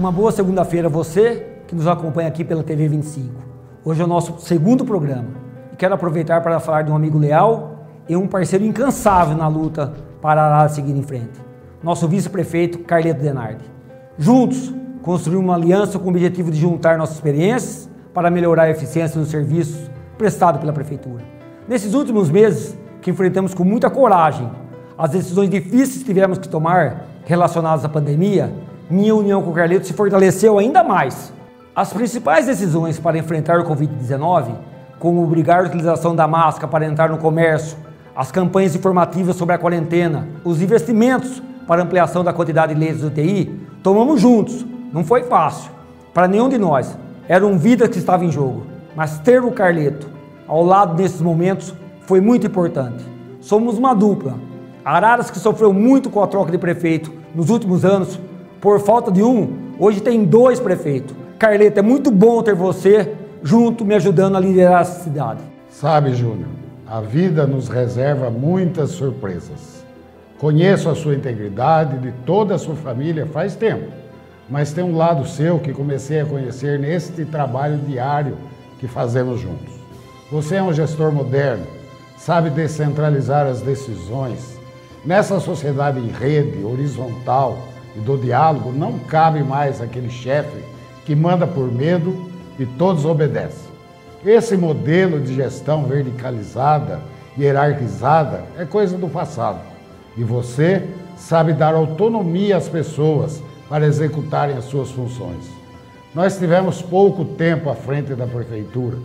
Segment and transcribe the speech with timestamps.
[0.00, 3.34] Uma boa segunda-feira a você que nos acompanha aqui pela TV 25.
[3.84, 5.28] Hoje é o nosso segundo programa
[5.74, 9.92] e quero aproveitar para falar de um amigo leal e um parceiro incansável na luta
[10.22, 11.38] para Arara seguir em frente.
[11.82, 13.62] Nosso vice-prefeito Carleto Denardi.
[14.16, 14.72] Juntos,
[15.02, 19.28] construímos uma aliança com o objetivo de juntar nossas experiências para melhorar a eficiência dos
[19.28, 21.22] serviços prestados pela prefeitura.
[21.68, 24.50] Nesses últimos meses, que enfrentamos com muita coragem
[24.96, 28.50] as decisões difíceis que tivemos que tomar relacionadas à pandemia,
[28.90, 31.32] minha união com o Carleto se fortaleceu ainda mais.
[31.74, 34.52] As principais decisões para enfrentar o Covid-19,
[34.98, 37.78] como obrigar a utilização da máscara para entrar no comércio,
[38.14, 43.06] as campanhas informativas sobre a quarentena, os investimentos para ampliação da quantidade de leitos do
[43.06, 44.66] UTI, tomamos juntos.
[44.92, 45.70] Não foi fácil
[46.12, 46.98] para nenhum de nós.
[47.28, 48.66] Eram vidas que estavam em jogo.
[48.96, 50.08] Mas ter o Carleto
[50.48, 51.72] ao lado nesses momentos
[52.02, 53.04] foi muito importante.
[53.40, 54.34] Somos uma dupla.
[54.84, 58.18] Araras que sofreu muito com a troca de prefeito nos últimos anos,
[58.60, 61.16] por falta de um, hoje tem dois prefeitos.
[61.38, 65.40] Carleto, é muito bom ter você junto me ajudando a liderar essa cidade.
[65.70, 66.48] Sabe, Júnior,
[66.86, 69.82] a vida nos reserva muitas surpresas.
[70.38, 73.90] Conheço a sua integridade de toda a sua família faz tempo,
[74.48, 78.36] mas tem um lado seu que comecei a conhecer neste trabalho diário
[78.78, 79.72] que fazemos juntos.
[80.30, 81.66] Você é um gestor moderno,
[82.18, 84.58] sabe descentralizar as decisões.
[85.04, 87.56] Nessa sociedade em rede, horizontal
[87.96, 90.64] e do diálogo, não cabe mais aquele chefe
[91.04, 93.70] que manda por medo e todos obedecem.
[94.24, 97.00] Esse modelo de gestão verticalizada
[97.36, 99.60] e hierarquizada é coisa do passado.
[100.16, 105.48] E você sabe dar autonomia às pessoas para executarem as suas funções.
[106.14, 108.98] Nós tivemos pouco tempo à frente da prefeitura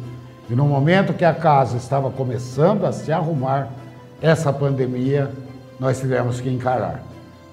[0.49, 3.69] e no momento que a casa estava começando a se arrumar,
[4.21, 5.31] essa pandemia
[5.79, 7.03] nós tivemos que encarar.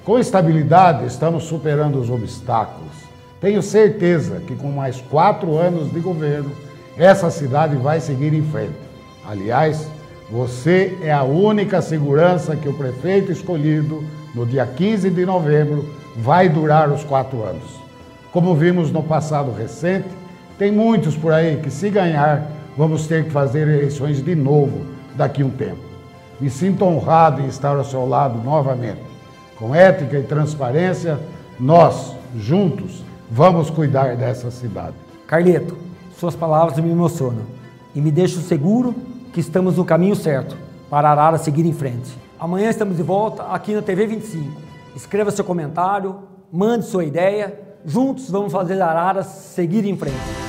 [0.04, 2.90] Com estabilidade, estamos superando os obstáculos.
[3.40, 6.50] Tenho certeza que com mais quatro anos de governo,
[6.96, 8.74] essa cidade vai seguir em frente.
[9.24, 9.88] Aliás,
[10.28, 14.02] você é a única segurança que o prefeito escolhido
[14.34, 17.80] no dia 15 de novembro vai durar os quatro anos.
[18.32, 20.08] Como vimos no passado recente,
[20.58, 25.42] tem muitos por aí que, se ganhar, vamos ter que fazer eleições de novo daqui
[25.42, 25.82] a um tempo.
[26.40, 29.11] Me sinto honrado em estar ao seu lado novamente.
[29.62, 31.20] Com ética e transparência,
[31.60, 34.96] nós, juntos, vamos cuidar dessa cidade.
[35.24, 35.78] Carleto,
[36.18, 37.44] suas palavras me emocionam
[37.94, 38.92] e me deixam seguro
[39.32, 40.56] que estamos no caminho certo
[40.90, 42.10] para Arara seguir em frente.
[42.40, 44.60] Amanhã estamos de volta aqui na TV 25.
[44.96, 46.16] Escreva seu comentário,
[46.52, 47.56] mande sua ideia.
[47.86, 50.41] Juntos vamos fazer Arara seguir em frente.